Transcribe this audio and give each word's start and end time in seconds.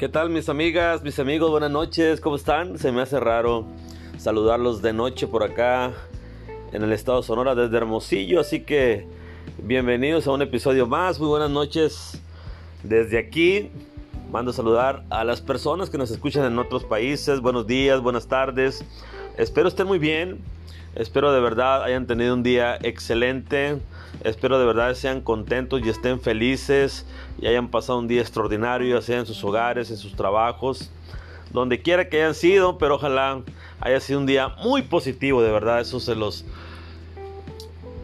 ¿Qué 0.00 0.08
tal 0.08 0.30
mis 0.30 0.48
amigas, 0.48 1.02
mis 1.02 1.18
amigos? 1.18 1.50
Buenas 1.50 1.70
noches, 1.70 2.22
¿cómo 2.22 2.36
están? 2.36 2.78
Se 2.78 2.90
me 2.90 3.02
hace 3.02 3.20
raro 3.20 3.66
saludarlos 4.16 4.80
de 4.80 4.94
noche 4.94 5.26
por 5.26 5.42
acá 5.42 5.92
en 6.72 6.82
el 6.82 6.94
estado 6.94 7.22
Sonora 7.22 7.54
desde 7.54 7.76
Hermosillo, 7.76 8.40
así 8.40 8.60
que 8.60 9.06
bienvenidos 9.62 10.26
a 10.26 10.32
un 10.32 10.40
episodio 10.40 10.86
más. 10.86 11.20
Muy 11.20 11.28
buenas 11.28 11.50
noches 11.50 12.18
desde 12.82 13.18
aquí. 13.18 13.70
Mando 14.32 14.52
a 14.52 14.54
saludar 14.54 15.04
a 15.10 15.22
las 15.22 15.42
personas 15.42 15.90
que 15.90 15.98
nos 15.98 16.10
escuchan 16.10 16.46
en 16.50 16.58
otros 16.58 16.82
países. 16.84 17.42
Buenos 17.42 17.66
días, 17.66 18.00
buenas 18.00 18.26
tardes. 18.26 18.82
Espero 19.40 19.68
estén 19.68 19.86
muy 19.86 19.98
bien. 19.98 20.38
Espero 20.94 21.32
de 21.32 21.40
verdad 21.40 21.82
hayan 21.82 22.06
tenido 22.06 22.34
un 22.34 22.42
día 22.42 22.76
excelente. 22.82 23.78
Espero 24.22 24.58
de 24.58 24.66
verdad 24.66 24.92
sean 24.92 25.22
contentos 25.22 25.80
y 25.82 25.88
estén 25.88 26.20
felices 26.20 27.06
y 27.40 27.46
hayan 27.46 27.68
pasado 27.68 28.00
un 28.00 28.06
día 28.06 28.20
extraordinario, 28.20 28.94
ya 28.94 29.00
sea 29.00 29.18
en 29.20 29.24
sus 29.24 29.42
hogares, 29.42 29.90
en 29.90 29.96
sus 29.96 30.14
trabajos, 30.14 30.90
donde 31.54 31.80
quiera 31.80 32.10
que 32.10 32.18
hayan 32.20 32.34
sido, 32.34 32.76
pero 32.76 32.96
ojalá 32.96 33.40
haya 33.80 33.98
sido 34.00 34.20
un 34.20 34.26
día 34.26 34.48
muy 34.62 34.82
positivo, 34.82 35.42
de 35.42 35.50
verdad, 35.50 35.80
eso 35.80 36.00
se 36.00 36.14
los 36.14 36.44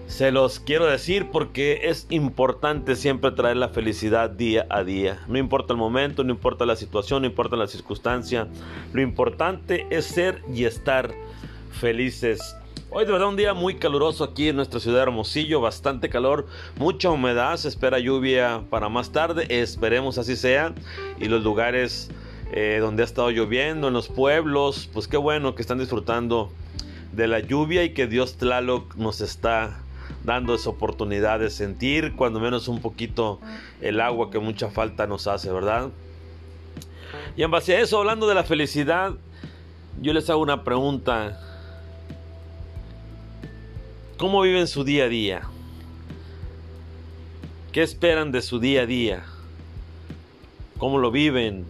se 0.07 0.31
los 0.31 0.61
quiero 0.61 0.87
decir 0.87 1.31
porque 1.31 1.81
es 1.85 2.07
importante 2.11 2.97
siempre 2.97 3.33
traer 3.33 3.57
la 3.57 3.71
felicidad 3.71 4.31
día 4.31 4.67
a 4.71 4.85
día. 4.85 5.25
No 5.29 5.37
importa 5.37 5.73
el 5.73 5.79
momento, 5.79 6.23
no 6.23 6.31
importa 6.31 6.65
la 6.65 6.77
situación, 6.77 7.23
no 7.23 7.29
importa 7.29 7.57
la 7.57 7.67
circunstancia. 7.67 8.47
Lo 8.93 9.03
importante 9.03 9.87
es 9.91 10.07
ser 10.07 10.43
y 10.53 10.65
estar 10.65 11.13
felices. 11.73 12.57
Hoy 12.91 13.05
de 13.05 13.13
verdad 13.13 13.29
un 13.29 13.37
día 13.37 13.53
muy 13.53 13.77
caluroso 13.77 14.23
aquí 14.23 14.49
en 14.49 14.57
nuestra 14.57 14.79
ciudad 14.79 14.99
de 14.99 15.03
Hermosillo, 15.03 15.61
bastante 15.61 16.09
calor, 16.09 16.47
mucha 16.79 17.11
humedad, 17.11 17.57
se 17.57 17.69
espera 17.69 17.99
lluvia 17.99 18.63
para 18.71 18.89
más 18.89 19.11
tarde, 19.11 19.47
esperemos 19.49 20.19
así 20.19 20.37
sea. 20.37 20.73
Y 21.19 21.27
los 21.27 21.43
lugares 21.43 22.11
eh, 22.53 22.79
donde 22.81 23.03
ha 23.03 23.07
estado 23.07 23.31
lloviendo, 23.31 23.89
en 23.89 23.95
los 23.95 24.09
pueblos, 24.09 24.89
pues 24.93 25.09
qué 25.09 25.17
bueno 25.17 25.57
que 25.57 25.63
están 25.63 25.79
disfrutando 25.79 26.53
de 27.13 27.27
la 27.27 27.41
lluvia 27.41 27.83
y 27.83 27.91
que 27.93 28.07
Dios 28.07 28.37
Tlaloc 28.37 28.95
nos 28.95 29.21
está 29.21 29.83
dando 30.25 30.55
esa 30.55 30.71
oportunidad 30.71 31.41
de 31.41 31.51
sentir 31.51 32.15
cuando 32.17 32.41
menos 32.41 32.69
un 32.69 32.81
poquito 32.81 33.41
el 33.81 34.01
agua 34.01 34.31
que 34.31 34.39
mucha 34.39 34.71
falta 34.71 35.07
nos 35.07 35.27
hace, 35.27 35.51
¿verdad? 35.53 35.91
Y 37.37 37.43
en 37.43 37.51
base 37.51 37.77
a 37.77 37.81
eso, 37.81 37.99
hablando 37.99 38.27
de 38.27 38.35
la 38.35 38.45
felicidad, 38.45 39.13
yo 40.01 40.13
les 40.13 40.29
hago 40.31 40.41
una 40.41 40.65
pregunta. 40.65 41.41
¿Cómo 44.17 44.41
viven 44.43 44.67
su 44.67 44.85
día 44.85 45.05
a 45.05 45.09
día? 45.09 45.43
¿Qué 47.73 47.83
esperan 47.83 48.33
de 48.33 48.41
su 48.41 48.59
día 48.59 48.83
a 48.83 48.87
día? 48.87 49.25
¿Cómo 50.79 50.99
lo 50.99 51.11
viven? 51.11 51.67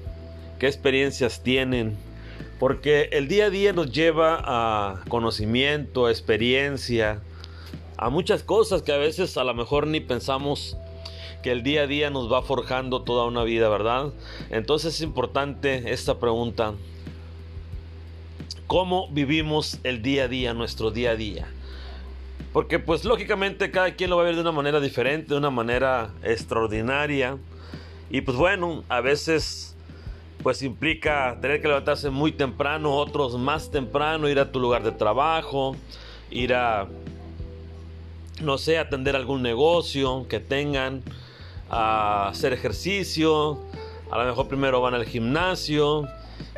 ¿Qué 0.61 0.67
experiencias 0.67 1.43
tienen? 1.43 1.97
Porque 2.61 3.09
el 3.12 3.28
día 3.28 3.47
a 3.47 3.50
día 3.50 3.73
nos 3.73 3.93
lleva 3.93 4.41
a 4.45 5.03
conocimiento, 5.09 6.06
a 6.06 6.11
experiencia, 6.11 7.21
a 7.97 8.11
muchas 8.11 8.43
cosas 8.43 8.83
que 8.83 8.93
a 8.93 8.99
veces 8.99 9.37
a 9.37 9.45
lo 9.45 9.55
mejor 9.55 9.87
ni 9.87 10.01
pensamos 10.01 10.77
que 11.43 11.53
el 11.53 11.63
día 11.63 11.83
a 11.83 11.87
día 11.87 12.11
nos 12.11 12.31
va 12.31 12.43
forjando 12.43 13.03
toda 13.03 13.25
una 13.25 13.45
vida, 13.45 13.69
¿verdad? 13.69 14.13
Entonces 14.51 14.95
es 14.95 15.01
importante 15.01 15.93
esta 15.93 16.19
pregunta. 16.19 16.75
¿Cómo 18.67 19.09
vivimos 19.13 19.79
el 19.85 20.03
día 20.03 20.25
a 20.25 20.29
día, 20.29 20.55
nuestro 20.55 20.91
día 20.91 21.13
a 21.13 21.17
día? 21.17 21.47
Porque 22.53 22.79
pues 22.79 23.05
lógicamente 23.05 23.71
cada 23.71 23.95
quien 23.95 24.11
lo 24.11 24.17
va 24.17 24.23
a 24.23 24.27
ver 24.27 24.35
de 24.35 24.41
una 24.41 24.53
manera 24.53 24.81
diferente, 24.81 25.29
de 25.29 25.37
una 25.37 25.51
manera 25.51 26.11
extraordinaria. 26.23 27.39
Y 28.11 28.23
pues 28.23 28.37
bueno, 28.37 28.83
a 28.89 29.01
veces 29.01 29.77
pues 30.43 30.63
implica 30.63 31.39
tener 31.41 31.61
que 31.61 31.69
levantarse 31.69 32.11
muy 32.11 32.33
temprano, 32.33 32.95
otros 32.95 33.39
más 33.39 33.71
temprano, 33.71 34.29
ir 34.29 34.39
a 34.41 34.51
tu 34.51 34.61
lugar 34.61 34.83
de 34.83 34.93
trabajo, 34.93 35.77
ir 36.31 36.55
a 36.55 36.89
no 38.43 38.59
sé, 38.59 38.79
atender 38.79 39.17
algún 39.17 39.43
negocio 39.43 40.27
que 40.29 40.41
tengan, 40.41 41.03
a 41.69 42.29
hacer 42.29 42.53
ejercicio, 42.53 43.61
a 44.11 44.19
lo 44.19 44.25
mejor 44.25 44.49
primero 44.49 44.81
van 44.81 44.95
al 44.95 45.05
gimnasio. 45.05 46.07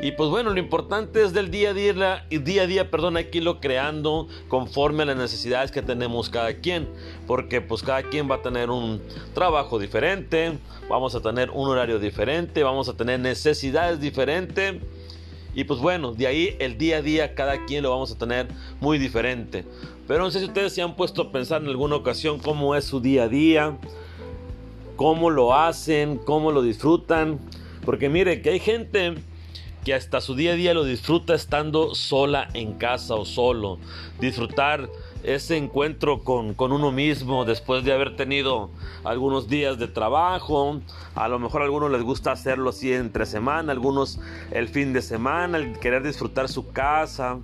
Y 0.01 0.11
pues 0.11 0.29
bueno, 0.29 0.51
lo 0.51 0.59
importante 0.59 1.23
es 1.23 1.33
del 1.33 1.51
día 1.51 1.71
a 1.71 1.73
día, 1.73 2.25
día 2.29 2.63
a 2.63 2.67
día, 2.67 2.91
perdón, 2.91 3.17
hay 3.17 3.25
que 3.25 3.39
irlo 3.39 3.59
creando 3.59 4.27
conforme 4.47 5.03
a 5.03 5.07
las 5.07 5.17
necesidades 5.17 5.71
que 5.71 5.81
tenemos 5.81 6.29
cada 6.29 6.53
quien. 6.53 6.87
Porque 7.27 7.59
pues 7.61 7.81
cada 7.81 8.03
quien 8.03 8.29
va 8.29 8.35
a 8.35 8.41
tener 8.41 8.69
un 8.69 9.01
trabajo 9.33 9.79
diferente, 9.79 10.57
vamos 10.89 11.15
a 11.15 11.21
tener 11.21 11.49
un 11.49 11.67
horario 11.67 11.99
diferente, 11.99 12.63
vamos 12.63 12.87
a 12.87 12.93
tener 12.93 13.19
necesidades 13.19 13.99
diferentes. 13.99 14.75
Y 15.53 15.63
pues 15.65 15.79
bueno, 15.79 16.13
de 16.13 16.27
ahí 16.27 16.55
el 16.59 16.77
día 16.77 16.97
a 16.97 17.01
día 17.01 17.35
cada 17.35 17.65
quien 17.65 17.83
lo 17.83 17.89
vamos 17.89 18.11
a 18.11 18.17
tener 18.17 18.47
muy 18.79 18.99
diferente. 18.99 19.65
Pero 20.09 20.23
no 20.23 20.31
sé 20.31 20.39
si 20.39 20.45
ustedes 20.45 20.73
se 20.73 20.81
han 20.81 20.95
puesto 20.95 21.21
a 21.21 21.31
pensar 21.31 21.61
en 21.61 21.67
alguna 21.67 21.95
ocasión 21.95 22.39
cómo 22.39 22.75
es 22.75 22.83
su 22.83 22.99
día 22.99 23.25
a 23.25 23.27
día, 23.27 23.77
cómo 24.95 25.29
lo 25.29 25.53
hacen, 25.53 26.17
cómo 26.17 26.51
lo 26.51 26.63
disfrutan. 26.63 27.37
Porque 27.85 28.09
mire 28.09 28.41
que 28.41 28.49
hay 28.49 28.59
gente 28.59 29.13
que 29.85 29.93
hasta 29.93 30.19
su 30.19 30.33
día 30.33 30.53
a 30.53 30.55
día 30.55 30.73
lo 30.73 30.83
disfruta 30.83 31.35
estando 31.35 31.93
sola 31.93 32.49
en 32.55 32.73
casa 32.73 33.13
o 33.13 33.23
solo. 33.23 33.77
Disfrutar 34.19 34.89
ese 35.21 35.57
encuentro 35.57 36.23
con, 36.23 36.55
uno 36.57 36.91
mismo 36.91 37.45
después 37.45 37.83
de 37.83 37.93
haber 37.93 38.15
tenido 38.15 38.71
algunos 39.03 39.47
días 39.47 39.77
de 39.77 39.87
trabajo. 39.87 40.81
A 41.13 41.27
lo 41.27 41.37
mejor 41.37 41.61
a 41.61 41.65
algunos 41.65 41.91
les 41.91 42.01
gusta 42.01 42.31
hacerlo 42.31 42.71
así 42.71 42.91
entre 42.93 43.27
semana, 43.27 43.71
algunos 43.71 44.19
el 44.49 44.69
fin 44.69 44.91
de 44.91 45.03
semana, 45.03 45.59
el 45.59 45.77
querer 45.77 46.01
disfrutar 46.01 46.49
su 46.49 46.71
casa, 46.71 47.37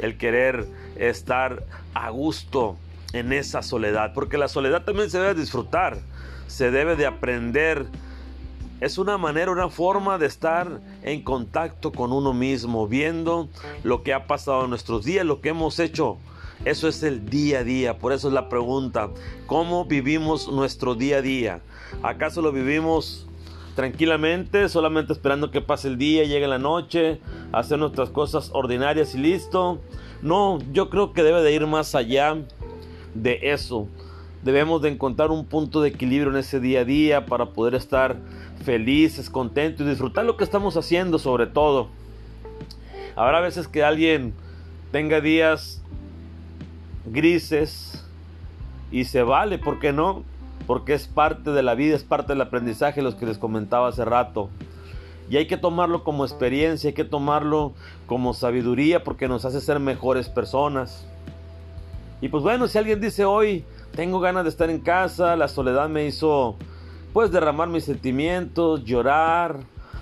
el 0.00 0.18
querer 0.18 0.68
estar 0.96 1.64
a 2.00 2.10
gusto 2.10 2.76
en 3.12 3.32
esa 3.32 3.62
soledad, 3.62 4.12
porque 4.14 4.38
la 4.38 4.48
soledad 4.48 4.84
también 4.84 5.10
se 5.10 5.18
debe 5.18 5.34
disfrutar, 5.34 5.98
se 6.46 6.70
debe 6.70 6.96
de 6.96 7.06
aprender. 7.06 7.86
Es 8.80 8.96
una 8.96 9.18
manera, 9.18 9.50
una 9.50 9.68
forma 9.68 10.16
de 10.16 10.26
estar 10.26 10.80
en 11.02 11.22
contacto 11.22 11.92
con 11.92 12.12
uno 12.12 12.32
mismo, 12.32 12.88
viendo 12.88 13.48
lo 13.82 14.02
que 14.02 14.14
ha 14.14 14.26
pasado 14.26 14.64
en 14.64 14.70
nuestros 14.70 15.04
días, 15.04 15.26
lo 15.26 15.40
que 15.40 15.50
hemos 15.50 15.78
hecho. 15.78 16.16
Eso 16.64 16.88
es 16.88 17.02
el 17.02 17.28
día 17.28 17.60
a 17.60 17.64
día, 17.64 17.98
por 17.98 18.12
eso 18.12 18.28
es 18.28 18.34
la 18.34 18.48
pregunta, 18.48 19.10
¿cómo 19.46 19.86
vivimos 19.86 20.50
nuestro 20.50 20.94
día 20.94 21.18
a 21.18 21.22
día? 21.22 21.60
¿Acaso 22.02 22.42
lo 22.42 22.52
vivimos 22.52 23.26
tranquilamente, 23.76 24.68
solamente 24.68 25.14
esperando 25.14 25.50
que 25.50 25.62
pase 25.62 25.88
el 25.88 25.96
día, 25.96 26.24
llegue 26.24 26.46
la 26.46 26.58
noche, 26.58 27.20
hacer 27.52 27.78
nuestras 27.78 28.10
cosas 28.10 28.50
ordinarias 28.52 29.14
y 29.14 29.18
listo? 29.18 29.80
No, 30.22 30.58
yo 30.72 30.90
creo 30.90 31.12
que 31.12 31.22
debe 31.22 31.42
de 31.42 31.52
ir 31.52 31.66
más 31.66 31.94
allá 31.94 32.36
de 33.14 33.38
eso. 33.42 33.88
Debemos 34.42 34.82
de 34.82 34.90
encontrar 34.90 35.30
un 35.30 35.44
punto 35.44 35.82
de 35.82 35.90
equilibrio 35.90 36.30
en 36.30 36.38
ese 36.38 36.60
día 36.60 36.80
a 36.80 36.84
día 36.84 37.26
para 37.26 37.46
poder 37.46 37.74
estar 37.74 38.16
felices, 38.64 39.30
contentos 39.30 39.86
y 39.86 39.90
disfrutar 39.90 40.24
lo 40.24 40.36
que 40.36 40.44
estamos 40.44 40.76
haciendo 40.76 41.18
sobre 41.18 41.46
todo. 41.46 41.88
Habrá 43.16 43.40
veces 43.40 43.68
que 43.68 43.82
alguien 43.82 44.34
tenga 44.92 45.20
días 45.20 45.82
grises 47.06 48.04
y 48.90 49.04
se 49.04 49.22
vale, 49.22 49.58
¿por 49.58 49.78
qué 49.78 49.92
no? 49.92 50.24
Porque 50.66 50.94
es 50.94 51.06
parte 51.06 51.50
de 51.50 51.62
la 51.62 51.74
vida, 51.74 51.96
es 51.96 52.04
parte 52.04 52.32
del 52.32 52.40
aprendizaje, 52.40 53.02
los 53.02 53.14
que 53.14 53.26
les 53.26 53.38
comentaba 53.38 53.88
hace 53.88 54.04
rato. 54.04 54.50
Y 55.30 55.36
hay 55.36 55.46
que 55.46 55.56
tomarlo 55.56 56.02
como 56.02 56.24
experiencia, 56.24 56.88
hay 56.88 56.94
que 56.94 57.04
tomarlo 57.04 57.72
como 58.06 58.34
sabiduría 58.34 59.04
porque 59.04 59.28
nos 59.28 59.44
hace 59.44 59.60
ser 59.60 59.78
mejores 59.78 60.28
personas. 60.28 61.06
Y 62.20 62.28
pues 62.28 62.42
bueno, 62.42 62.66
si 62.66 62.76
alguien 62.78 63.00
dice 63.00 63.24
hoy, 63.24 63.64
tengo 63.94 64.18
ganas 64.18 64.42
de 64.42 64.50
estar 64.50 64.68
en 64.68 64.80
casa, 64.80 65.36
la 65.36 65.46
soledad 65.46 65.88
me 65.88 66.04
hizo 66.04 66.56
pues 67.12 67.30
derramar 67.30 67.68
mis 67.68 67.84
sentimientos, 67.84 68.84
llorar, 68.84 69.60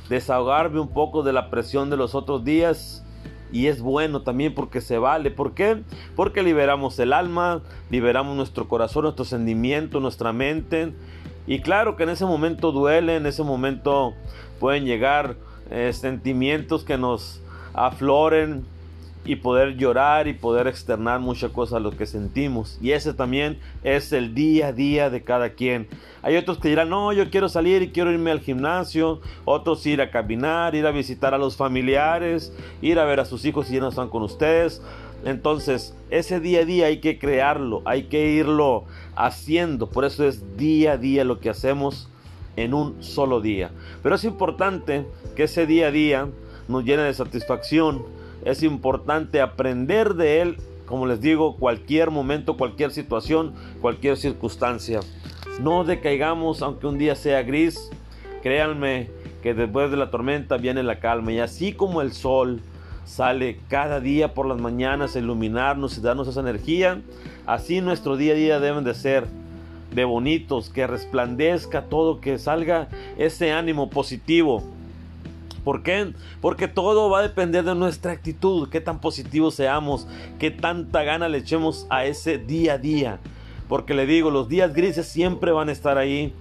desahogarme 0.08 0.80
un 0.80 0.88
poco 0.88 1.22
de 1.22 1.34
la 1.34 1.50
presión 1.50 1.90
de 1.90 1.98
los 1.98 2.14
otros 2.14 2.42
días. 2.42 3.04
Y 3.52 3.66
es 3.66 3.80
bueno 3.80 4.22
también 4.22 4.54
porque 4.54 4.80
se 4.80 4.98
vale. 4.98 5.30
¿Por 5.30 5.52
qué? 5.52 5.82
Porque 6.16 6.42
liberamos 6.42 6.98
el 6.98 7.12
alma, 7.12 7.62
liberamos 7.90 8.34
nuestro 8.34 8.66
corazón, 8.66 9.04
nuestro 9.04 9.24
sentimiento, 9.24 10.00
nuestra 10.00 10.32
mente. 10.32 10.94
Y 11.46 11.60
claro 11.60 11.96
que 11.96 12.02
en 12.02 12.10
ese 12.10 12.26
momento 12.26 12.72
duele, 12.72 13.16
en 13.16 13.24
ese 13.24 13.42
momento 13.42 14.14
pueden 14.58 14.84
llegar 14.84 15.36
eh, 15.70 15.92
sentimientos 15.92 16.84
que 16.84 16.98
nos 16.98 17.40
afloren 17.74 18.64
y 19.24 19.36
poder 19.36 19.76
llorar 19.76 20.26
y 20.26 20.32
poder 20.32 20.66
externar 20.66 21.20
muchas 21.20 21.50
cosas 21.50 21.82
lo 21.82 21.90
que 21.90 22.06
sentimos. 22.06 22.78
Y 22.80 22.92
ese 22.92 23.12
también 23.12 23.58
es 23.84 24.12
el 24.12 24.34
día 24.34 24.68
a 24.68 24.72
día 24.72 25.10
de 25.10 25.22
cada 25.22 25.50
quien. 25.50 25.86
Hay 26.22 26.36
otros 26.36 26.58
que 26.58 26.68
dirán, 26.68 26.88
no, 26.88 27.12
yo 27.12 27.28
quiero 27.28 27.50
salir 27.50 27.82
y 27.82 27.90
quiero 27.90 28.10
irme 28.10 28.30
al 28.30 28.40
gimnasio. 28.40 29.20
Otros 29.44 29.84
ir 29.86 30.00
a 30.00 30.10
caminar, 30.10 30.74
ir 30.74 30.86
a 30.86 30.92
visitar 30.92 31.34
a 31.34 31.38
los 31.38 31.58
familiares, 31.58 32.54
ir 32.80 32.98
a 32.98 33.04
ver 33.04 33.20
a 33.20 33.26
sus 33.26 33.44
hijos 33.44 33.66
si 33.66 33.74
ya 33.74 33.80
no 33.80 33.90
están 33.90 34.08
con 34.08 34.22
ustedes. 34.22 34.80
Entonces, 35.24 35.94
ese 36.08 36.40
día 36.40 36.60
a 36.60 36.64
día 36.64 36.86
hay 36.86 37.00
que 37.00 37.18
crearlo, 37.18 37.82
hay 37.84 38.04
que 38.04 38.30
irlo 38.30 38.84
haciendo. 39.14 39.90
Por 39.90 40.06
eso 40.06 40.26
es 40.26 40.56
día 40.56 40.92
a 40.92 40.96
día 40.96 41.24
lo 41.24 41.38
que 41.38 41.50
hacemos 41.50 42.08
en 42.58 42.74
un 42.74 43.02
solo 43.02 43.40
día. 43.40 43.70
Pero 44.02 44.16
es 44.16 44.24
importante 44.24 45.06
que 45.36 45.44
ese 45.44 45.66
día 45.66 45.88
a 45.88 45.90
día 45.92 46.28
nos 46.66 46.84
llene 46.84 47.04
de 47.04 47.14
satisfacción. 47.14 48.02
Es 48.44 48.62
importante 48.62 49.40
aprender 49.40 50.14
de 50.14 50.40
él, 50.40 50.56
como 50.84 51.06
les 51.06 51.20
digo, 51.20 51.56
cualquier 51.56 52.10
momento, 52.10 52.56
cualquier 52.56 52.90
situación, 52.90 53.54
cualquier 53.80 54.16
circunstancia. 54.16 55.00
No 55.60 55.84
decaigamos 55.84 56.62
aunque 56.62 56.88
un 56.88 56.98
día 56.98 57.14
sea 57.14 57.42
gris. 57.42 57.90
Créanme 58.42 59.08
que 59.42 59.54
después 59.54 59.90
de 59.90 59.96
la 59.96 60.10
tormenta 60.10 60.56
viene 60.56 60.82
la 60.82 60.98
calma. 60.98 61.32
Y 61.32 61.38
así 61.38 61.72
como 61.72 62.02
el 62.02 62.12
sol 62.12 62.60
sale 63.04 63.60
cada 63.68 64.00
día 64.00 64.34
por 64.34 64.46
las 64.46 64.60
mañanas 64.60 65.14
a 65.14 65.20
iluminarnos 65.20 65.96
y 65.96 66.00
darnos 66.00 66.26
esa 66.26 66.40
energía, 66.40 67.00
así 67.46 67.80
nuestro 67.80 68.16
día 68.16 68.32
a 68.32 68.36
día 68.36 68.60
deben 68.60 68.84
de 68.84 68.94
ser 68.94 69.26
de 69.92 70.04
bonitos, 70.04 70.70
que 70.70 70.86
resplandezca 70.86 71.82
todo, 71.82 72.20
que 72.20 72.38
salga 72.38 72.88
ese 73.16 73.52
ánimo 73.52 73.90
positivo. 73.90 74.62
¿Por 75.64 75.82
qué? 75.82 76.12
Porque 76.40 76.68
todo 76.68 77.10
va 77.10 77.20
a 77.20 77.22
depender 77.22 77.64
de 77.64 77.74
nuestra 77.74 78.12
actitud, 78.12 78.68
qué 78.70 78.80
tan 78.80 79.00
positivos 79.00 79.54
seamos, 79.54 80.06
qué 80.38 80.50
tanta 80.50 81.02
gana 81.02 81.28
le 81.28 81.38
echemos 81.38 81.86
a 81.90 82.06
ese 82.06 82.38
día 82.38 82.74
a 82.74 82.78
día. 82.78 83.18
Porque 83.68 83.92
le 83.92 84.06
digo, 84.06 84.30
los 84.30 84.48
días 84.48 84.72
grises 84.72 85.06
siempre 85.06 85.52
van 85.52 85.68
a 85.68 85.72
estar 85.72 85.98
ahí. 85.98 86.32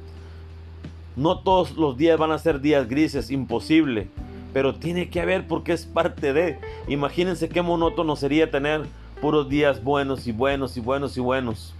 No 1.16 1.40
todos 1.40 1.76
los 1.76 1.98
días 1.98 2.18
van 2.18 2.32
a 2.32 2.38
ser 2.38 2.62
días 2.62 2.88
grises, 2.88 3.32
imposible. 3.32 4.08
Pero 4.54 4.76
tiene 4.76 5.10
que 5.10 5.20
haber 5.20 5.46
porque 5.46 5.74
es 5.74 5.86
parte 5.86 6.32
de. 6.32 6.58
Imagínense 6.88 7.50
qué 7.50 7.62
monótono 7.62 8.16
sería 8.16 8.50
tener 8.50 8.86
puros 9.20 9.50
días 9.50 9.84
buenos 9.84 10.26
y 10.28 10.32
buenos 10.32 10.78
y 10.78 10.80
buenos 10.80 11.18
y 11.18 11.20
buenos. 11.20 11.74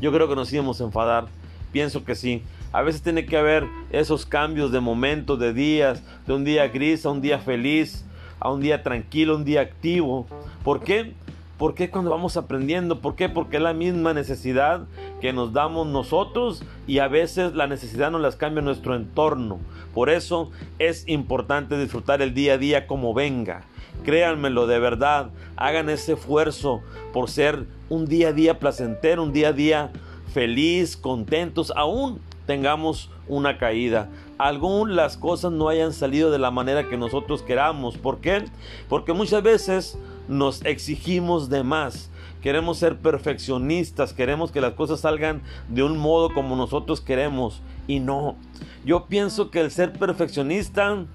Yo 0.00 0.12
creo 0.12 0.28
que 0.28 0.36
nos 0.36 0.52
íbamos 0.52 0.80
a 0.80 0.84
enfadar. 0.84 1.26
Pienso 1.72 2.04
que 2.04 2.14
sí. 2.14 2.42
A 2.72 2.82
veces 2.82 3.02
tiene 3.02 3.26
que 3.26 3.36
haber 3.36 3.66
esos 3.90 4.26
cambios 4.26 4.72
de 4.72 4.80
momentos, 4.80 5.38
de 5.38 5.52
días, 5.52 6.02
de 6.26 6.32
un 6.32 6.44
día 6.44 6.68
gris 6.68 7.06
a 7.06 7.10
un 7.10 7.20
día 7.20 7.38
feliz, 7.38 8.04
a 8.40 8.50
un 8.50 8.60
día 8.60 8.82
tranquilo, 8.82 9.36
un 9.36 9.44
día 9.44 9.60
activo. 9.60 10.26
¿Por 10.62 10.80
qué? 10.82 11.14
¿Por 11.58 11.74
qué 11.74 11.88
cuando 11.88 12.10
vamos 12.10 12.36
aprendiendo? 12.36 13.00
¿Por 13.00 13.14
qué? 13.14 13.28
Porque 13.28 13.58
es 13.58 13.62
la 13.62 13.74
misma 13.74 14.12
necesidad 14.12 14.86
que 15.20 15.32
nos 15.32 15.52
damos 15.52 15.86
nosotros 15.86 16.64
y 16.86 16.98
a 16.98 17.06
veces 17.06 17.54
la 17.54 17.68
necesidad 17.68 18.10
nos 18.10 18.20
las 18.20 18.34
cambia 18.34 18.60
nuestro 18.60 18.96
entorno. 18.96 19.60
Por 19.94 20.10
eso 20.10 20.50
es 20.80 21.06
importante 21.06 21.78
disfrutar 21.78 22.22
el 22.22 22.34
día 22.34 22.54
a 22.54 22.58
día 22.58 22.86
como 22.88 23.14
venga. 23.14 23.62
Créanmelo 24.02 24.66
de 24.66 24.80
verdad, 24.80 25.30
hagan 25.56 25.88
ese 25.90 26.14
esfuerzo 26.14 26.82
por 27.12 27.30
ser 27.30 27.66
un 27.88 28.06
día 28.06 28.28
a 28.28 28.32
día 28.32 28.58
placentero, 28.58 29.22
un 29.22 29.32
día 29.32 29.48
a 29.48 29.52
día 29.52 29.92
feliz, 30.32 30.96
contentos, 30.96 31.72
aún 31.76 32.20
tengamos 32.46 33.10
una 33.28 33.56
caída. 33.58 34.10
Aún 34.36 34.96
las 34.96 35.16
cosas 35.16 35.52
no 35.52 35.68
hayan 35.68 35.92
salido 35.92 36.30
de 36.30 36.38
la 36.38 36.50
manera 36.50 36.88
que 36.88 36.96
nosotros 36.96 37.42
queramos. 37.42 37.96
¿Por 37.96 38.20
qué? 38.20 38.44
Porque 38.88 39.12
muchas 39.12 39.42
veces 39.42 39.98
nos 40.28 40.64
exigimos 40.64 41.48
de 41.48 41.62
más. 41.62 42.10
Queremos 42.42 42.78
ser 42.78 42.98
perfeccionistas, 42.98 44.12
queremos 44.12 44.50
que 44.50 44.60
las 44.60 44.74
cosas 44.74 45.00
salgan 45.00 45.42
de 45.68 45.82
un 45.82 45.96
modo 45.96 46.34
como 46.34 46.56
nosotros 46.56 47.00
queremos. 47.00 47.62
Y 47.86 48.00
no, 48.00 48.36
yo 48.84 49.06
pienso 49.06 49.50
que 49.50 49.60
el 49.60 49.70
ser 49.70 49.92
perfeccionista 49.92 51.06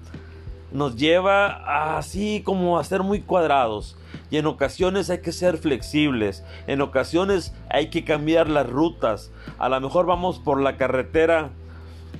nos 0.72 0.96
lleva 0.96 1.96
así 1.98 2.42
como 2.44 2.78
a 2.78 2.84
ser 2.84 3.02
muy 3.02 3.20
cuadrados. 3.20 3.96
Y 4.30 4.36
en 4.36 4.46
ocasiones 4.46 5.10
hay 5.10 5.20
que 5.20 5.32
ser 5.32 5.58
flexibles. 5.58 6.44
En 6.66 6.80
ocasiones 6.80 7.52
hay 7.68 7.90
que 7.90 8.04
cambiar 8.04 8.48
las 8.48 8.68
rutas. 8.68 9.32
A 9.58 9.68
lo 9.68 9.80
mejor 9.80 10.06
vamos 10.06 10.38
por 10.38 10.60
la 10.60 10.76
carretera 10.76 11.50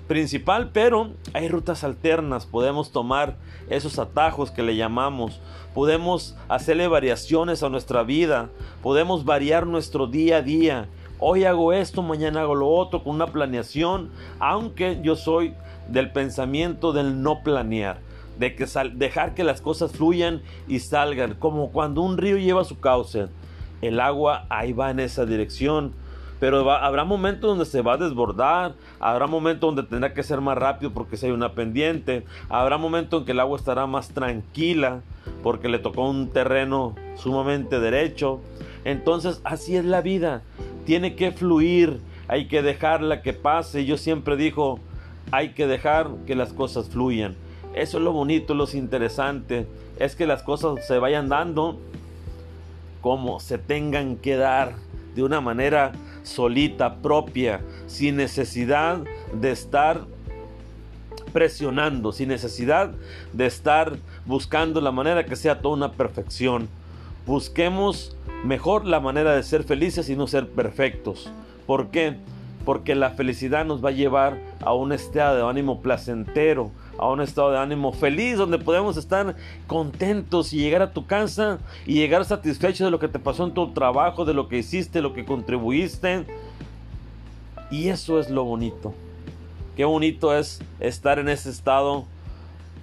principal, 0.09 0.71
pero 0.73 1.13
hay 1.35 1.49
rutas 1.49 1.85
alternas. 1.85 2.47
Podemos 2.47 2.91
tomar 2.91 3.37
esos 3.69 3.99
atajos 4.01 4.51
que 4.51 4.63
le 4.63 4.75
llamamos. 4.75 5.41
Podemos 5.73 6.37
hacerle 6.49 6.89
variaciones 6.89 7.63
a 7.63 7.69
nuestra 7.69 8.03
vida. 8.03 8.51
Podemos 8.83 9.25
variar 9.25 9.67
nuestro 9.67 10.09
día 10.09 10.39
a 10.39 10.43
día. 10.43 10.89
Hoy 11.21 11.45
hago 11.45 11.73
esto, 11.73 12.03
mañana 12.03 12.41
hago 12.41 12.57
lo 12.57 12.69
otro 12.69 13.05
con 13.05 13.15
una 13.15 13.27
planeación, 13.27 14.11
aunque 14.41 15.01
yo 15.03 15.17
soy 15.17 15.55
del 15.87 16.11
pensamiento 16.13 16.93
del 16.93 17.23
no 17.23 17.43
planear 17.43 17.99
de 18.41 18.57
que 18.57 18.65
dejar 18.95 19.35
que 19.35 19.45
las 19.45 19.61
cosas 19.61 19.93
fluyan 19.93 20.41
y 20.67 20.79
salgan, 20.79 21.35
como 21.35 21.73
cuando 21.73 22.01
un 22.01 22.17
río 22.17 22.39
lleva 22.39 22.65
su 22.65 22.81
cauce. 22.81 23.29
El 23.83 24.01
agua 24.01 24.47
ahí 24.49 24.73
va 24.73 24.91
en 24.91 24.99
esa 24.99 25.27
dirección, 25.27 25.93
pero 26.41 26.71
habrá 26.71 27.05
momentos 27.05 27.51
donde 27.51 27.67
se 27.67 27.83
va 27.83 27.93
a 27.93 27.97
desbordar, 27.99 28.77
habrá 28.99 29.27
momentos 29.27 29.75
donde 29.75 29.83
tendrá 29.83 30.15
que 30.15 30.23
ser 30.23 30.41
más 30.41 30.57
rápido 30.57 30.91
porque 30.91 31.19
si 31.19 31.27
hay 31.27 31.33
una 31.33 31.53
pendiente, 31.53 32.25
habrá 32.49 32.79
momentos 32.79 33.21
en 33.21 33.27
que 33.27 33.33
el 33.33 33.41
agua 33.41 33.59
estará 33.59 33.87
más 33.87 34.09
tranquila 34.09 35.03
porque 35.43 35.69
le 35.69 35.79
tocó 35.79 36.09
un 36.09 36.31
terreno 36.31 36.95
sumamente 37.17 37.79
derecho. 37.79 38.41
Entonces 38.87 39.43
así 39.45 39.77
es 39.77 39.85
la 39.85 40.01
vida, 40.01 40.41
tiene 40.87 41.15
que 41.15 41.31
fluir, 41.31 42.01
hay 42.27 42.49
que 42.49 42.63
dejarla 42.63 43.21
que 43.21 43.35
pase. 43.35 43.85
Yo 43.85 43.99
siempre 43.99 44.37
digo, 44.37 44.81
hay 45.31 45.51
que 45.51 45.67
dejar 45.67 46.09
que 46.27 46.35
las 46.35 46.55
cosas 46.55 46.89
fluyan. 46.89 47.37
Eso 47.75 47.99
es 47.99 48.05
lo 48.05 48.13
bonito, 48.13 48.55
lo 48.55 48.67
interesante, 48.73 49.67
es 49.99 50.17
que 50.17 50.27
las 50.27 50.43
cosas 50.43 50.87
se 50.87 50.99
vayan 50.99 51.29
dando 51.29 51.79
como 53.01 53.41
se 53.41 53.59
tengan 53.59 54.17
que 54.17 54.37
dar, 54.37 54.75
de 55.15 55.23
una 55.23 55.41
manera 55.41 55.93
solita, 56.23 56.97
propia, 56.97 57.61
sin 57.87 58.17
necesidad 58.17 59.01
de 59.33 59.51
estar 59.51 60.05
presionando, 61.33 62.13
sin 62.13 62.29
necesidad 62.29 62.91
de 63.33 63.47
estar 63.47 63.97
buscando 64.27 64.81
la 64.81 64.93
manera 64.93 65.25
que 65.25 65.37
sea 65.37 65.61
toda 65.61 65.77
una 65.77 65.93
perfección. 65.93 66.69
Busquemos 67.27 68.17
mejor 68.45 68.85
la 68.87 69.01
manera 69.01 69.35
de 69.35 69.43
ser 69.43 69.65
felices 69.65 70.09
y 70.11 70.17
no 70.17 70.27
ser 70.27 70.49
perfectos. 70.49 71.31
¿Por 71.67 71.89
qué? 71.89 72.17
Porque 72.65 72.95
la 72.95 73.11
felicidad 73.11 73.65
nos 73.65 73.85
va 73.85 73.91
a 73.91 73.93
llevar 73.93 74.39
a 74.61 74.75
un 74.75 74.93
estado 74.93 75.37
de 75.37 75.51
ánimo 75.51 75.81
placentero, 75.81 76.71
a 77.01 77.09
un 77.09 77.23
estado 77.23 77.51
de 77.51 77.59
ánimo 77.59 77.93
feliz, 77.93 78.37
donde 78.37 78.59
podemos 78.59 78.97
estar 78.99 79.35
contentos 79.67 80.53
y 80.53 80.59
llegar 80.59 80.83
a 80.83 80.93
tu 80.93 81.07
casa 81.07 81.59
y 81.87 81.95
llegar 81.95 82.25
satisfecho 82.27 82.85
de 82.85 82.91
lo 82.91 82.99
que 82.99 83.09
te 83.09 83.19
pasó 83.19 83.47
en 83.47 83.55
tu 83.55 83.73
trabajo, 83.73 84.27
de 84.27 84.35
lo 84.35 84.49
que 84.49 84.59
hiciste, 84.59 85.01
lo 85.01 85.15
que 85.15 85.25
contribuiste. 85.25 86.27
Y 87.71 87.89
eso 87.89 88.21
es 88.21 88.29
lo 88.29 88.45
bonito. 88.45 88.93
Qué 89.77 89.85
bonito 89.85 90.37
es 90.37 90.61
estar 90.79 91.19
en 91.19 91.31
ese 91.31 91.49
estado 91.49 92.05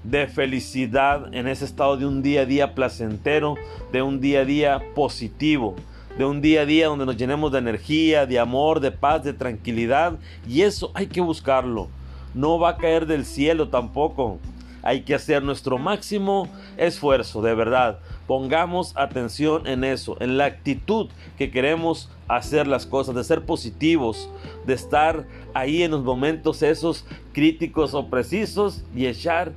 de 0.03 0.27
felicidad, 0.27 1.33
en 1.33 1.47
ese 1.47 1.65
estado 1.65 1.97
de 1.97 2.07
un 2.07 2.23
día 2.23 2.41
a 2.41 2.45
día 2.45 2.73
placentero, 2.73 3.55
de 3.91 4.01
un 4.01 4.19
día 4.19 4.39
a 4.39 4.45
día 4.45 4.81
positivo, 4.95 5.75
de 6.17 6.25
un 6.25 6.41
día 6.41 6.61
a 6.61 6.65
día 6.65 6.87
donde 6.87 7.05
nos 7.05 7.17
llenemos 7.17 7.51
de 7.51 7.59
energía, 7.59 8.25
de 8.25 8.39
amor, 8.39 8.79
de 8.79 8.91
paz, 8.91 9.23
de 9.23 9.33
tranquilidad. 9.33 10.17
Y 10.47 10.63
eso 10.63 10.91
hay 10.95 11.05
que 11.05 11.21
buscarlo 11.21 11.89
no 12.33 12.59
va 12.59 12.69
a 12.69 12.77
caer 12.77 13.05
del 13.05 13.25
cielo 13.25 13.69
tampoco. 13.69 14.39
Hay 14.83 15.01
que 15.01 15.15
hacer 15.15 15.43
nuestro 15.43 15.77
máximo 15.77 16.47
esfuerzo, 16.77 17.41
de 17.41 17.53
verdad. 17.53 17.99
Pongamos 18.25 18.95
atención 18.95 19.67
en 19.67 19.83
eso, 19.83 20.17
en 20.19 20.37
la 20.37 20.45
actitud 20.45 21.09
que 21.37 21.51
queremos 21.51 22.09
hacer 22.27 22.67
las 22.67 22.85
cosas, 22.85 23.15
de 23.15 23.23
ser 23.23 23.45
positivos, 23.45 24.29
de 24.65 24.73
estar 24.73 25.25
ahí 25.53 25.83
en 25.83 25.91
los 25.91 26.03
momentos 26.03 26.61
esos 26.61 27.05
críticos 27.33 27.93
o 27.93 28.07
precisos 28.07 28.83
y 28.95 29.07
echar 29.07 29.51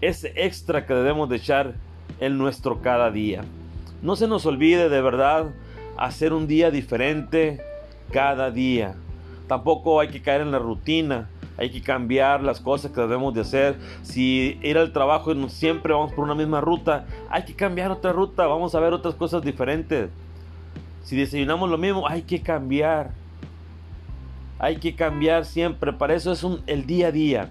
ese 0.00 0.32
extra 0.36 0.86
que 0.86 0.94
debemos 0.94 1.28
de 1.28 1.36
echar 1.36 1.74
en 2.20 2.36
nuestro 2.38 2.82
cada 2.82 3.10
día. 3.10 3.42
No 4.02 4.16
se 4.16 4.26
nos 4.26 4.44
olvide 4.46 4.88
de 4.88 5.00
verdad 5.00 5.54
hacer 5.96 6.32
un 6.32 6.46
día 6.46 6.70
diferente 6.70 7.60
cada 8.10 8.50
día. 8.50 8.96
Tampoco 9.46 10.00
hay 10.00 10.08
que 10.08 10.22
caer 10.22 10.40
en 10.40 10.50
la 10.50 10.58
rutina 10.58 11.28
hay 11.56 11.70
que 11.70 11.82
cambiar 11.82 12.42
las 12.42 12.60
cosas 12.60 12.90
que 12.92 13.00
debemos 13.00 13.34
de 13.34 13.42
hacer. 13.42 13.76
Si 14.02 14.58
ir 14.62 14.78
al 14.78 14.92
trabajo 14.92 15.32
y 15.32 15.48
siempre 15.50 15.92
vamos 15.92 16.12
por 16.12 16.24
una 16.24 16.34
misma 16.34 16.60
ruta, 16.60 17.06
hay 17.28 17.44
que 17.44 17.54
cambiar 17.54 17.90
otra 17.90 18.12
ruta, 18.12 18.46
vamos 18.46 18.74
a 18.74 18.80
ver 18.80 18.92
otras 18.92 19.14
cosas 19.14 19.42
diferentes. 19.42 20.10
Si 21.02 21.16
desayunamos 21.16 21.68
lo 21.68 21.78
mismo, 21.78 22.08
hay 22.08 22.22
que 22.22 22.40
cambiar. 22.40 23.10
Hay 24.58 24.76
que 24.76 24.94
cambiar 24.94 25.44
siempre. 25.44 25.92
Para 25.92 26.14
eso 26.14 26.32
es 26.32 26.44
un, 26.44 26.62
el 26.66 26.86
día 26.86 27.08
a 27.08 27.12
día. 27.12 27.50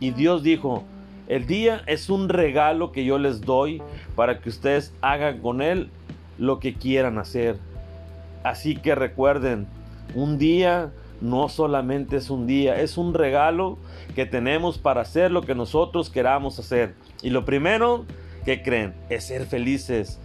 Y 0.00 0.12
Dios 0.12 0.42
dijo, 0.42 0.84
el 1.28 1.46
día 1.46 1.82
es 1.86 2.10
un 2.10 2.28
regalo 2.28 2.92
que 2.92 3.04
yo 3.04 3.18
les 3.18 3.40
doy 3.40 3.82
para 4.14 4.40
que 4.40 4.48
ustedes 4.48 4.94
hagan 5.00 5.38
con 5.38 5.62
él 5.62 5.90
lo 6.38 6.58
que 6.58 6.74
quieran 6.74 7.18
hacer. 7.18 7.58
Así 8.44 8.76
que 8.76 8.94
recuerden, 8.94 9.66
un 10.14 10.38
día 10.38 10.92
no 11.22 11.48
solamente 11.48 12.16
es 12.16 12.30
un 12.30 12.46
día, 12.46 12.80
es 12.80 12.98
un 12.98 13.14
regalo 13.14 13.78
que 14.14 14.26
tenemos 14.26 14.78
para 14.78 15.02
hacer 15.02 15.30
lo 15.30 15.42
que 15.42 15.54
nosotros 15.54 16.10
queramos 16.10 16.58
hacer. 16.58 16.94
Y 17.22 17.30
lo 17.30 17.44
primero 17.44 18.04
que 18.44 18.62
creen 18.62 18.94
es 19.08 19.24
ser 19.24 19.46
felices, 19.46 20.18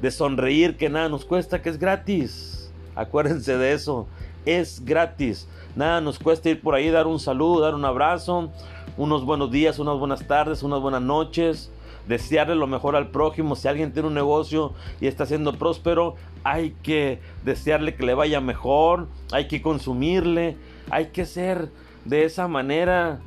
de 0.00 0.10
sonreír 0.10 0.78
que 0.78 0.88
nada 0.88 1.10
nos 1.10 1.26
cuesta, 1.26 1.60
que 1.60 1.68
es 1.68 1.78
gratis. 1.78 2.72
Acuérdense 2.94 3.58
de 3.58 3.74
eso. 3.74 4.08
Es 4.46 4.82
gratis. 4.84 5.46
Nada 5.76 6.00
nos 6.00 6.18
cuesta 6.18 6.48
ir 6.48 6.62
por 6.62 6.74
ahí, 6.74 6.88
dar 6.88 7.06
un 7.06 7.20
saludo, 7.20 7.60
dar 7.60 7.74
un 7.74 7.84
abrazo, 7.84 8.50
unos 8.96 9.26
buenos 9.26 9.50
días, 9.50 9.78
unas 9.78 9.98
buenas 9.98 10.26
tardes, 10.26 10.62
unas 10.62 10.80
buenas 10.80 11.02
noches. 11.02 11.70
Desearle 12.08 12.54
lo 12.54 12.66
mejor 12.66 12.96
al 12.96 13.10
prójimo. 13.10 13.54
Si 13.54 13.68
alguien 13.68 13.92
tiene 13.92 14.08
un 14.08 14.14
negocio 14.14 14.72
y 14.98 15.06
está 15.06 15.26
siendo 15.26 15.52
próspero, 15.52 16.16
hay 16.44 16.74
que 16.82 17.20
desearle 17.44 17.94
que 17.94 18.06
le 18.06 18.14
vaya 18.14 18.40
mejor. 18.40 19.08
Hay 19.32 19.48
que 19.48 19.62
consumirle. 19.62 20.56
Hay 20.90 21.06
que 21.06 21.26
ser 21.26 21.70
de 22.04 22.24
esa 22.24 22.48
manera 22.48 23.20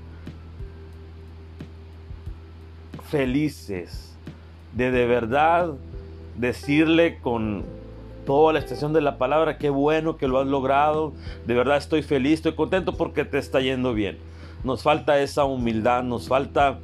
felices. 3.10 4.18
De 4.74 4.92
de 4.92 5.06
verdad 5.06 5.74
decirle 6.36 7.20
con 7.20 7.64
toda 8.26 8.54
la 8.54 8.60
extensión 8.60 8.94
de 8.94 9.02
la 9.02 9.18
palabra, 9.18 9.58
qué 9.58 9.70
bueno 9.70 10.18
que 10.18 10.28
lo 10.28 10.40
has 10.40 10.48
logrado, 10.48 11.14
de 11.46 11.54
verdad 11.54 11.78
estoy 11.78 12.02
feliz, 12.02 12.36
estoy 12.36 12.54
contento 12.54 12.96
porque 12.96 13.26
te 13.26 13.38
está 13.38 13.60
yendo 13.60 13.94
bien. 13.94 14.18
Nos 14.64 14.82
falta 14.82 15.20
esa 15.20 15.44
humildad, 15.44 16.04
nos 16.04 16.28
falta 16.28 16.80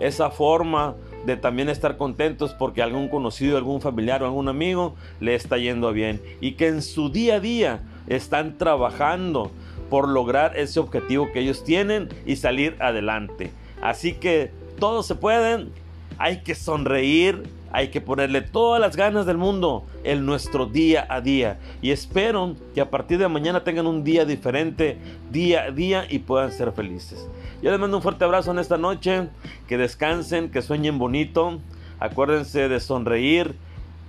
esa 0.00 0.30
forma 0.30 0.96
de 1.26 1.36
también 1.36 1.68
estar 1.68 1.96
contentos 1.96 2.54
porque 2.54 2.82
algún 2.82 3.08
conocido, 3.08 3.56
algún 3.56 3.80
familiar 3.80 4.22
o 4.22 4.26
algún 4.26 4.48
amigo 4.48 4.94
le 5.20 5.34
está 5.34 5.58
yendo 5.58 5.92
bien 5.92 6.20
y 6.40 6.52
que 6.52 6.68
en 6.68 6.82
su 6.82 7.10
día 7.10 7.36
a 7.36 7.40
día 7.40 7.80
están 8.06 8.58
trabajando 8.58 9.50
por 9.90 10.08
lograr 10.08 10.56
ese 10.56 10.80
objetivo 10.80 11.30
que 11.32 11.40
ellos 11.40 11.64
tienen 11.64 12.08
y 12.26 12.36
salir 12.36 12.76
adelante. 12.80 13.52
Así 13.82 14.14
que 14.14 14.50
todos 14.78 15.06
se 15.06 15.14
pueden, 15.14 15.70
hay 16.18 16.42
que 16.42 16.54
sonreír, 16.54 17.42
hay 17.74 17.88
que 17.88 18.00
ponerle 18.00 18.40
todas 18.40 18.80
las 18.80 18.94
ganas 18.94 19.26
del 19.26 19.36
mundo 19.36 19.84
en 20.04 20.24
nuestro 20.24 20.66
día 20.66 21.08
a 21.10 21.20
día. 21.20 21.58
Y 21.82 21.90
espero 21.90 22.54
que 22.72 22.80
a 22.80 22.88
partir 22.88 23.18
de 23.18 23.26
mañana 23.26 23.64
tengan 23.64 23.88
un 23.88 24.04
día 24.04 24.24
diferente, 24.24 24.96
día 25.32 25.64
a 25.64 25.70
día, 25.72 26.06
y 26.08 26.20
puedan 26.20 26.52
ser 26.52 26.70
felices. 26.70 27.28
Yo 27.62 27.72
les 27.72 27.80
mando 27.80 27.96
un 27.96 28.02
fuerte 28.04 28.24
abrazo 28.24 28.52
en 28.52 28.60
esta 28.60 28.78
noche. 28.78 29.26
Que 29.66 29.76
descansen, 29.76 30.52
que 30.52 30.62
sueñen 30.62 31.00
bonito. 31.00 31.58
Acuérdense 31.98 32.68
de 32.68 32.78
sonreír 32.78 33.56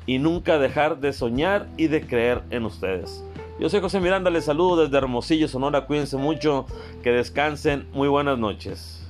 y 0.05 0.19
nunca 0.19 0.59
dejar 0.59 0.99
de 0.99 1.11
soñar 1.11 1.65
y 1.75 1.87
de 1.87 2.05
creer 2.05 2.43
en 2.51 2.65
ustedes. 2.65 3.23
Yo 3.59 3.67
soy 3.69 3.81
José 3.81 3.99
Miranda, 3.99 4.29
les 4.29 4.45
saludo 4.45 4.83
desde 4.83 4.95
Hermosillo, 4.95 5.47
Sonora. 5.47 5.87
Cuídense 5.87 6.17
mucho, 6.17 6.67
que 7.01 7.09
descansen. 7.09 7.87
Muy 7.93 8.09
buenas 8.09 8.37
noches. 8.37 9.04